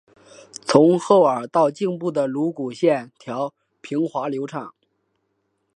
[0.65, 4.73] 从耳后到颈部的颅骨线条平滑流畅。